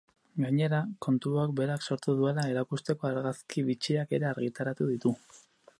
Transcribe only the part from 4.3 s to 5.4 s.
argitaratu ditu.